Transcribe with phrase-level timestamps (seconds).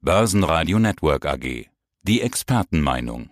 [0.00, 1.66] Börsenradio Network AG.
[2.02, 3.30] Die Expertenmeinung.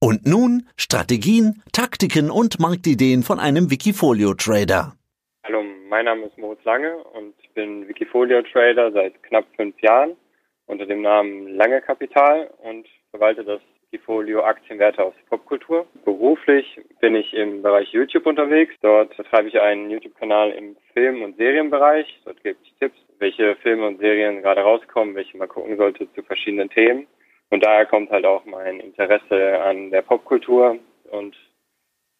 [0.00, 4.96] Und nun Strategien, Taktiken und Marktideen von einem Wikifolio-Trader.
[5.44, 10.16] Hallo, mein Name ist Moritz Lange und ich bin Wikifolio-Trader seit knapp fünf Jahren
[10.64, 13.60] unter dem Namen Lange Kapital und verwalte das
[13.96, 15.86] Wikifolio Aktienwerte aus Popkultur.
[16.04, 18.74] Beruflich bin ich im Bereich YouTube unterwegs.
[18.82, 22.06] Dort betreibe ich einen YouTube-Kanal im Film- und Serienbereich.
[22.24, 26.22] Dort gebe ich Tipps, welche Filme und Serien gerade rauskommen, welche man gucken sollte zu
[26.22, 27.06] verschiedenen Themen.
[27.48, 30.78] Und daher kommt halt auch mein Interesse an der Popkultur
[31.10, 31.34] und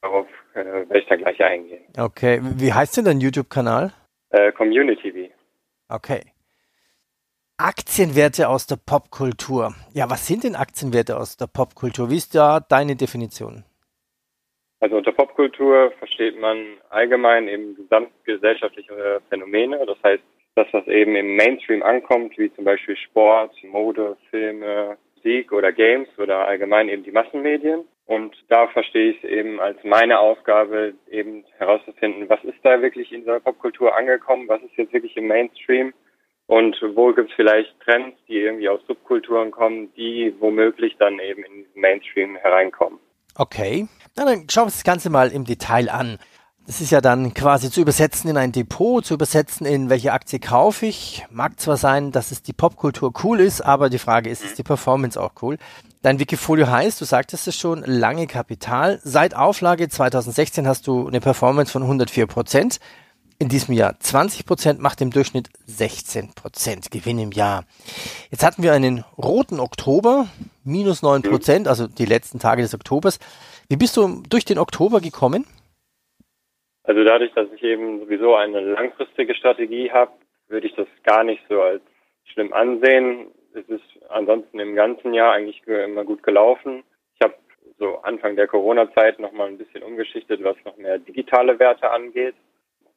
[0.00, 1.84] darauf äh, werde ich dann gleich eingehen.
[1.98, 3.92] Okay, wie heißt denn dein YouTube-Kanal?
[4.30, 5.34] Äh, Community TV.
[5.88, 6.22] Okay.
[7.58, 9.74] Aktienwerte aus der Popkultur.
[9.94, 12.10] Ja, was sind denn Aktienwerte aus der Popkultur?
[12.10, 13.64] Wie ist da deine Definition?
[14.80, 16.58] Also unter Popkultur versteht man
[16.90, 19.86] allgemein eben gesamtgesellschaftliche Phänomene.
[19.86, 20.22] Das heißt,
[20.54, 26.08] das, was eben im Mainstream ankommt, wie zum Beispiel Sport, Mode, Filme, Musik oder Games
[26.18, 27.86] oder allgemein eben die Massenmedien.
[28.04, 33.12] Und da verstehe ich es eben als meine Aufgabe, eben herauszufinden, was ist da wirklich
[33.12, 35.94] in dieser Popkultur angekommen, was ist jetzt wirklich im Mainstream
[36.46, 41.42] und wo gibt es vielleicht Trends, die irgendwie aus Subkulturen kommen, die womöglich dann eben
[41.42, 42.98] in den Mainstream hereinkommen.
[43.34, 46.18] Okay, Na, dann schauen wir uns das Ganze mal im Detail an.
[46.66, 50.40] Das ist ja dann quasi zu übersetzen in ein Depot, zu übersetzen in welche Aktie
[50.40, 51.24] kaufe ich.
[51.30, 54.64] Mag zwar sein, dass es die Popkultur cool ist, aber die Frage ist, ist die
[54.64, 55.58] Performance auch cool?
[56.02, 58.98] Dein Wikifolio heißt, du sagtest es schon, lange Kapital.
[59.04, 62.80] Seit Auflage 2016 hast du eine Performance von 104 Prozent.
[63.38, 67.64] In diesem Jahr 20 Prozent macht im Durchschnitt 16 Prozent Gewinn im Jahr.
[68.30, 70.26] Jetzt hatten wir einen roten Oktober,
[70.64, 73.18] minus 9 Prozent, also die letzten Tage des Oktobers.
[73.68, 75.44] Wie bist du durch den Oktober gekommen?
[76.84, 80.12] Also dadurch, dass ich eben sowieso eine langfristige Strategie habe,
[80.48, 81.82] würde ich das gar nicht so als
[82.32, 83.26] schlimm ansehen.
[83.52, 86.84] Es ist ansonsten im ganzen Jahr eigentlich immer gut gelaufen.
[87.14, 87.34] Ich habe
[87.78, 92.34] so Anfang der Corona-Zeit nochmal ein bisschen umgeschichtet, was noch mehr digitale Werte angeht.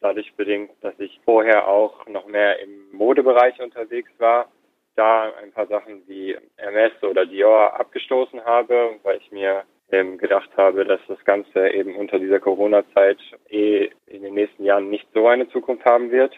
[0.01, 4.49] Dadurch bedingt, dass ich vorher auch noch mehr im Modebereich unterwegs war,
[4.95, 10.49] da ein paar Sachen wie Hermes oder Dior abgestoßen habe, weil ich mir ähm, gedacht
[10.55, 13.17] habe, dass das Ganze eben unter dieser Corona-Zeit
[13.49, 16.33] eh in den nächsten Jahren nicht so eine Zukunft haben wird.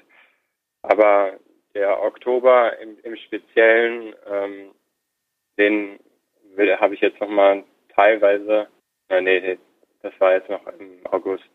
[0.84, 1.34] Aber
[1.74, 4.72] der Oktober im, im Speziellen, ähm,
[5.58, 6.00] den
[6.80, 7.64] habe ich jetzt nochmal
[7.96, 8.68] teilweise,
[9.10, 9.58] äh, nee,
[10.02, 11.50] das war jetzt noch im August,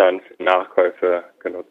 [0.00, 1.68] dann für Nachkäufe genutzt.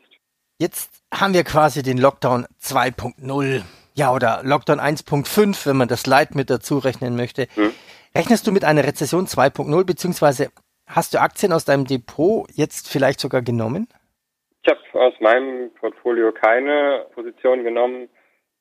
[0.60, 3.64] Jetzt haben wir quasi den Lockdown 2.0.
[3.96, 7.48] Ja, oder Lockdown 1.5, wenn man das Light mit dazu rechnen möchte.
[7.56, 7.74] Hm.
[8.16, 10.50] Rechnest du mit einer Rezession 2.0, beziehungsweise
[10.88, 13.88] hast du Aktien aus deinem Depot jetzt vielleicht sogar genommen?
[14.64, 18.10] Ich habe aus meinem Portfolio keine Position genommen,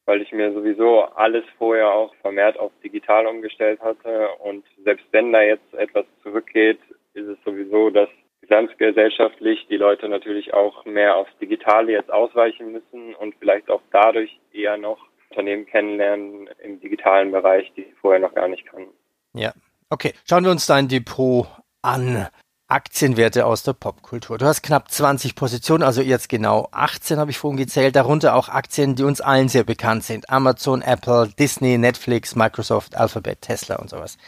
[0.07, 4.29] weil ich mir sowieso alles vorher auch vermehrt auf digital umgestellt hatte.
[4.39, 6.79] Und selbst wenn da jetzt etwas zurückgeht,
[7.15, 8.09] ist es sowieso, dass
[8.99, 14.39] gesamtgesellschaftlich die Leute natürlich auch mehr aufs Digitale jetzt ausweichen müssen und vielleicht auch dadurch
[14.53, 14.99] eher noch
[15.31, 18.93] Unternehmen kennenlernen im digitalen Bereich, die sie vorher noch gar nicht kannten.
[19.35, 19.53] Ja,
[19.91, 20.13] okay.
[20.29, 21.47] Schauen wir uns dein Depot
[21.83, 22.27] an.
[22.71, 24.37] Aktienwerte aus der Popkultur.
[24.37, 28.51] Du hast knapp 20 Positionen, also jetzt genau 18 habe ich vorhin gezählt, darunter auch
[28.51, 30.29] Aktien, die uns allen sehr bekannt sind.
[30.29, 34.19] Amazon, Apple, Disney, Netflix, Microsoft, Alphabet, Tesla und sowas.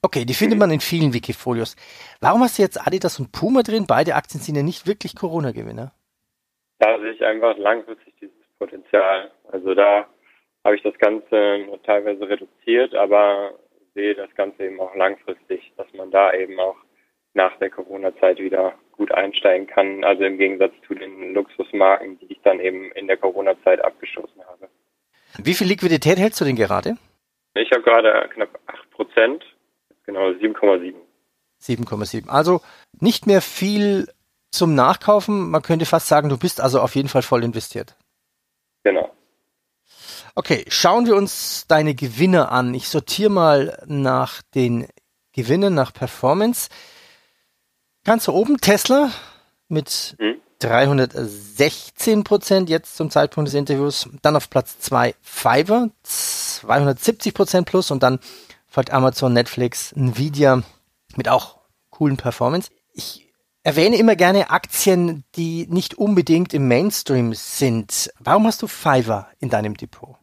[0.00, 1.74] Okay, die findet man in vielen Wikifolios.
[2.20, 3.86] Warum hast du jetzt Adidas und Puma drin?
[3.88, 5.92] Beide Aktien sind ja nicht wirklich Corona-Gewinner.
[6.78, 9.32] Da sehe ich einfach langfristig dieses Potenzial.
[9.50, 10.06] Also da
[10.64, 13.54] habe ich das Ganze teilweise reduziert, aber
[13.94, 16.76] sehe das Ganze eben auch langfristig, dass man da eben auch
[17.34, 20.04] nach der Corona-Zeit wieder gut einsteigen kann.
[20.04, 24.68] Also im Gegensatz zu den Luxusmarken, die ich dann eben in der Corona-Zeit abgestoßen habe.
[25.42, 26.96] Wie viel Liquidität hältst du denn gerade?
[27.54, 29.44] Ich habe gerade knapp 8 Prozent,
[30.08, 30.94] genau 7,7.
[31.62, 32.28] 7,7.
[32.28, 32.62] Also
[32.98, 34.08] nicht mehr viel
[34.50, 35.50] zum Nachkaufen.
[35.50, 37.94] Man könnte fast sagen, du bist also auf jeden Fall voll investiert.
[38.84, 39.14] Genau.
[40.34, 42.72] Okay, schauen wir uns deine Gewinne an.
[42.72, 44.88] Ich sortiere mal nach den
[45.32, 46.70] Gewinnen, nach Performance.
[48.04, 49.10] Ganz oben Tesla
[49.68, 50.40] mit hm?
[50.60, 54.08] 316 Prozent jetzt zum Zeitpunkt des Interviews.
[54.22, 58.20] Dann auf Platz 2 Fiverr, 270 Prozent plus und dann
[58.68, 60.62] folgt Amazon, Netflix, Nvidia
[61.16, 61.58] mit auch
[61.90, 62.70] coolen Performance.
[62.92, 63.32] Ich
[63.64, 68.10] erwähne immer gerne Aktien, die nicht unbedingt im Mainstream sind.
[68.20, 70.16] Warum hast du Fiverr in deinem Depot?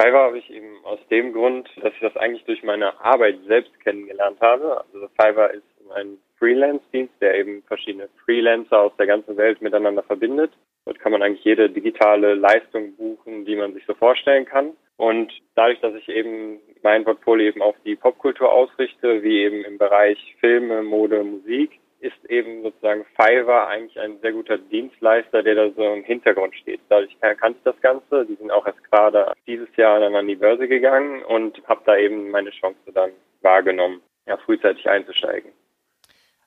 [0.00, 3.72] Fiverr habe ich eben aus dem Grund, dass ich das eigentlich durch meine Arbeit selbst
[3.80, 4.84] kennengelernt habe.
[4.92, 5.64] Also Fiverr ist
[5.94, 10.52] ein Freelance-Dienst, der eben verschiedene Freelancer aus der ganzen Welt miteinander verbindet.
[10.88, 14.70] Dort kann man eigentlich jede digitale Leistung buchen, die man sich so vorstellen kann.
[14.96, 19.76] Und dadurch, dass ich eben mein Portfolio eben auf die Popkultur ausrichte, wie eben im
[19.76, 25.70] Bereich Filme, Mode, Musik, ist eben sozusagen Fiverr eigentlich ein sehr guter Dienstleister, der da
[25.76, 26.80] so im Hintergrund steht.
[26.88, 28.24] Dadurch kannte ich das Ganze.
[28.24, 31.98] Die sind auch erst gerade dieses Jahr dann an die Börse gegangen und habe da
[31.98, 33.10] eben meine Chance dann
[33.42, 35.52] wahrgenommen, ja, frühzeitig einzusteigen.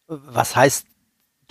[0.07, 0.90] Was heißt,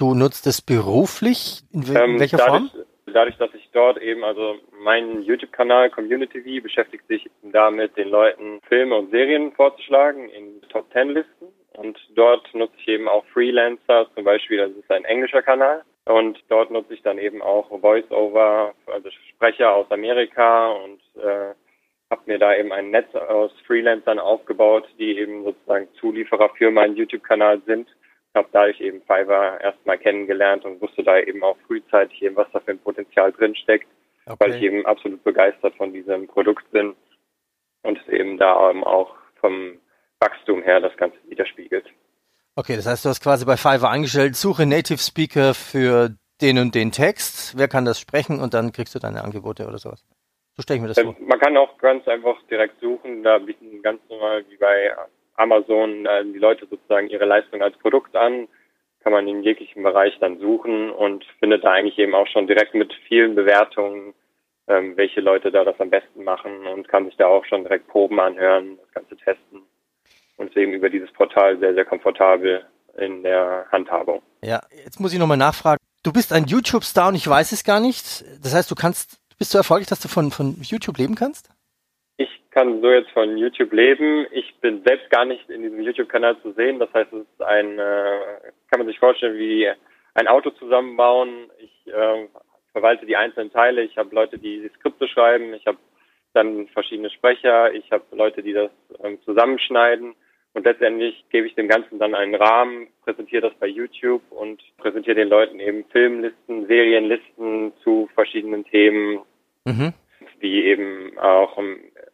[0.00, 1.62] du nutzt es beruflich?
[1.72, 2.84] In, ähm, welcher dadurch, Form?
[3.12, 8.60] Dadurch, dass ich dort eben, also mein YouTube-Kanal Community V beschäftigt sich damit, den Leuten
[8.68, 14.06] Filme und Serien vorzuschlagen in Top Ten Listen und dort nutze ich eben auch Freelancer,
[14.14, 15.82] zum Beispiel, das ist ein englischer Kanal.
[16.04, 21.54] Und dort nutze ich dann eben auch Voice-Over, also Sprecher aus Amerika und äh,
[22.10, 26.96] habe mir da eben ein Netz aus Freelancern aufgebaut, die eben sozusagen Zulieferer für meinen
[26.96, 27.88] YouTube-Kanal sind.
[28.34, 32.60] Habe dadurch eben Fiverr erstmal kennengelernt und wusste da eben auch frühzeitig eben, was da
[32.60, 33.88] für ein Potenzial drinsteckt,
[34.26, 34.36] okay.
[34.38, 36.94] weil ich eben absolut begeistert von diesem Produkt bin
[37.82, 39.80] und es eben da eben auch vom
[40.20, 41.86] Wachstum her das Ganze widerspiegelt.
[42.56, 46.10] Okay, das heißt, du hast quasi bei Fiverr angestellt, suche Native Speaker für
[46.40, 49.78] den und den Text, wer kann das sprechen und dann kriegst du deine Angebote oder
[49.78, 50.04] sowas.
[50.56, 51.16] So stelle ich mir das vor.
[51.20, 54.94] Man kann auch ganz einfach direkt suchen, da bieten ganz normal wie bei
[55.34, 58.48] Amazon äh, die Leute sozusagen ihre Leistung als Produkt an,
[59.00, 62.74] kann man in jeglichem Bereich dann suchen und findet da eigentlich eben auch schon direkt
[62.74, 64.14] mit vielen Bewertungen,
[64.68, 67.88] ähm, welche Leute da das am besten machen und kann sich da auch schon direkt
[67.88, 69.62] Proben anhören, das Ganze testen
[70.36, 72.64] und ist eben über dieses Portal sehr, sehr komfortabel
[72.98, 74.22] in der Handhabung.
[74.42, 75.80] Ja, jetzt muss ich nochmal nachfragen.
[76.02, 78.24] Du bist ein YouTube-Star und ich weiß es gar nicht.
[78.42, 81.50] Das heißt, du kannst, du bist so erfolgreich, dass du von, von YouTube leben kannst?
[82.50, 84.26] Ich kann so jetzt von YouTube leben.
[84.32, 86.80] Ich bin selbst gar nicht in diesem YouTube-Kanal zu sehen.
[86.80, 88.18] Das heißt, es ist ein, äh,
[88.68, 89.70] kann man sich vorstellen, wie
[90.14, 91.48] ein Auto zusammenbauen.
[91.58, 92.26] Ich äh,
[92.72, 93.82] verwalte die einzelnen Teile.
[93.82, 95.54] Ich habe Leute, die die Skripte schreiben.
[95.54, 95.78] Ich habe
[96.32, 97.72] dann verschiedene Sprecher.
[97.72, 100.16] Ich habe Leute, die das ähm, zusammenschneiden.
[100.52, 105.14] Und letztendlich gebe ich dem Ganzen dann einen Rahmen, präsentiere das bei YouTube und präsentiere
[105.14, 109.20] den Leuten eben Filmlisten, Serienlisten zu verschiedenen Themen,
[109.64, 109.92] mhm.
[110.40, 111.56] wie eben auch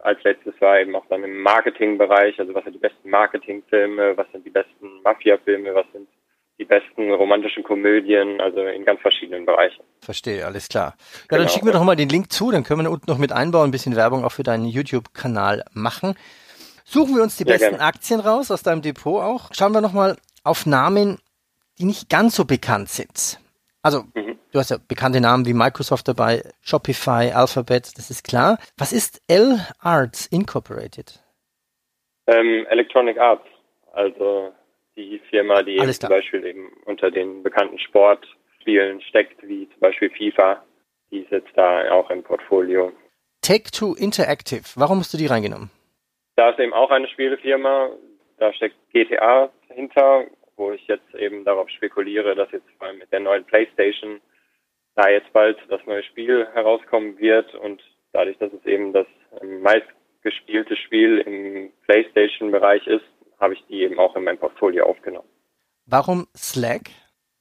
[0.07, 4.27] als letztes war eben auch dann im Marketingbereich, also was sind die besten Marketingfilme, was
[4.33, 6.09] sind die besten Mafia-Filme, was sind
[6.59, 9.83] die besten romantischen Komödien, also in ganz verschiedenen Bereichen.
[10.01, 10.95] Verstehe, alles klar.
[10.97, 11.43] Ja, genau.
[11.43, 13.69] dann schicken wir doch mal den Link zu, dann können wir unten noch mit einbauen,
[13.69, 16.15] ein bisschen Werbung auch für deinen YouTube-Kanal machen.
[16.85, 17.85] Suchen wir uns die ja, besten gerne.
[17.85, 19.51] Aktien raus aus deinem Depot auch.
[19.53, 21.19] Schauen wir nochmal auf Namen,
[21.79, 23.41] die nicht ganz so bekannt sind.
[23.87, 24.37] Also, mhm.
[24.51, 28.59] du hast ja bekannte Namen wie Microsoft dabei, Shopify, Alphabet, das ist klar.
[28.77, 31.23] Was ist L Arts Incorporated?
[32.27, 33.47] Ähm, Electronic Arts,
[33.93, 34.53] also
[34.97, 40.65] die Firma, die zum Beispiel eben unter den bekannten Sportspielen steckt, wie zum Beispiel FIFA,
[41.13, 42.91] die ist jetzt da auch im Portfolio.
[43.43, 45.71] Take-Two Interactive, warum hast du die reingenommen?
[46.35, 47.91] Da ist eben auch eine Spielefirma,
[48.39, 50.25] da steckt GTA hinter,
[50.57, 54.21] wo ich jetzt eben darauf spekuliere, dass jetzt vor allem mit der neuen PlayStation
[54.95, 57.83] da jetzt bald das neue Spiel herauskommen wird und
[58.13, 59.07] dadurch, dass es eben das
[59.43, 63.05] meistgespielte Spiel im PlayStation-Bereich ist,
[63.39, 65.29] habe ich die eben auch in mein Portfolio aufgenommen.
[65.85, 66.91] Warum Slack?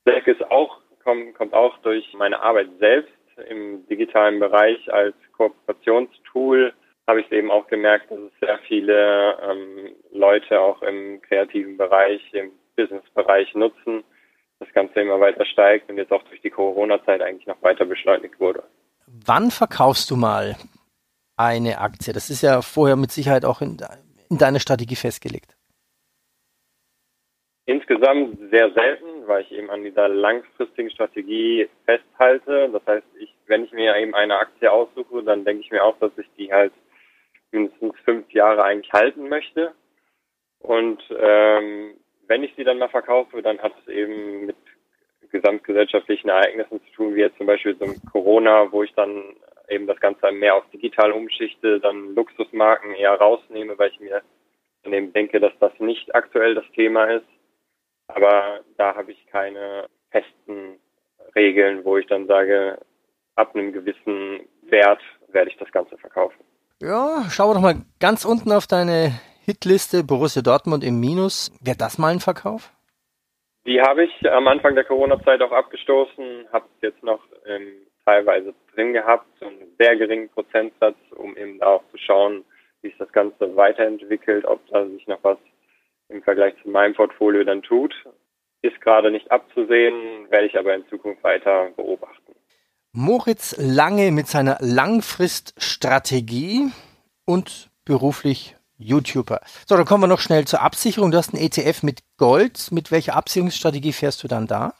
[0.04, 3.14] Slack ist auch, kommt, kommt auch durch meine Arbeit selbst
[3.48, 6.74] im digitalen Bereich als Kooperationstool
[7.08, 12.22] habe ich eben auch gemerkt, dass es sehr viele ähm, Leute auch im kreativen Bereich,
[12.34, 14.04] im Businessbereich nutzen,
[14.60, 18.40] das Ganze immer weiter steigt und jetzt auch durch die Corona-Zeit eigentlich noch weiter beschleunigt
[18.40, 18.64] wurde.
[19.08, 20.56] Wann verkaufst du mal
[21.38, 22.14] eine Aktie?
[22.14, 23.78] Das ist ja vorher mit Sicherheit auch in,
[24.30, 25.56] in deiner Strategie festgelegt.
[27.68, 32.70] Insgesamt sehr selten, weil ich eben an dieser langfristigen Strategie festhalte.
[32.72, 35.98] Das heißt, ich, wenn ich mir eben eine Aktie aussuche, dann denke ich mir auch,
[35.98, 36.74] dass ich die halt
[37.52, 39.74] mindestens fünf Jahre eigentlich halten möchte.
[40.60, 41.96] Und ähm,
[42.28, 44.56] wenn ich sie dann mal verkaufe, dann hat es eben mit
[45.32, 49.36] gesamtgesellschaftlichen Ereignissen zu tun, wie jetzt zum Beispiel so Corona, wo ich dann
[49.68, 54.22] eben das Ganze mehr auf digital umschichte, dann Luxusmarken eher rausnehme, weil ich mir
[54.84, 57.26] dann eben denke, dass das nicht aktuell das Thema ist.
[58.08, 60.80] Aber da habe ich keine festen
[61.36, 62.78] Regeln, wo ich dann sage,
[63.36, 66.44] ab einem gewissen Wert werde ich das Ganze verkaufen.
[66.82, 69.12] Ja, schauen wir doch mal ganz unten auf deine
[69.46, 71.52] Hitliste Borussia Dortmund im Minus.
[71.62, 72.72] Wäre das mal ein Verkauf?
[73.68, 78.56] Die habe ich am Anfang der Corona-Zeit auch abgestoßen, habe es jetzt noch ähm, teilweise
[78.74, 82.44] drin gehabt, so einen sehr geringen Prozentsatz, um eben da auch zu schauen,
[82.82, 85.38] wie sich das Ganze weiterentwickelt, ob da sich noch was
[86.10, 87.94] im Vergleich zu meinem Portfolio dann tut.
[88.64, 92.34] Ist gerade nicht abzusehen, werde ich aber in Zukunft weiter beobachten.
[92.94, 96.72] Moritz Lange mit seiner Langfriststrategie
[97.26, 99.42] und beruflich YouTuber.
[99.66, 101.12] So, dann kommen wir noch schnell zur Absicherung.
[101.12, 102.72] Du hast einen ETF mit Gold.
[102.72, 104.74] Mit welcher Absicherungsstrategie fährst du dann da?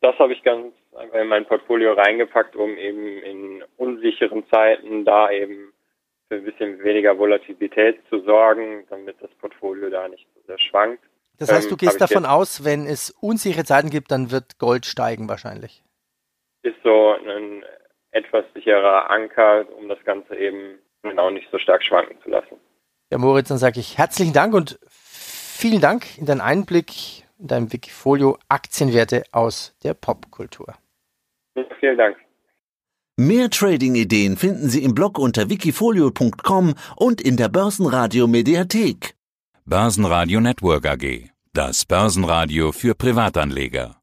[0.00, 5.30] Das habe ich ganz einfach in mein Portfolio reingepackt, um eben in unsicheren Zeiten da
[5.30, 5.72] eben
[6.28, 11.02] für ein bisschen weniger Volatilität zu sorgen, damit das Portfolio da nicht so sehr schwankt.
[11.38, 14.86] Das heißt, du ähm, gehst davon aus, wenn es unsichere Zeiten gibt, dann wird Gold
[14.86, 15.82] steigen wahrscheinlich.
[16.62, 17.64] Ist so ein
[18.12, 22.56] etwas sicherer Anker, um das Ganze eben genau nicht so stark schwanken zu lassen.
[23.10, 27.72] Ja, Moritz, dann sage ich herzlichen Dank und vielen Dank in deinen Einblick in deinem
[27.72, 30.74] Wikifolio Aktienwerte aus der Popkultur.
[31.80, 32.16] Vielen Dank.
[33.16, 39.14] Mehr Trading-Ideen finden Sie im Blog unter wikifolio.com und in der Börsenradio Mediathek.
[39.64, 41.30] Börsenradio Network AG.
[41.52, 43.96] Das Börsenradio für Privatanleger.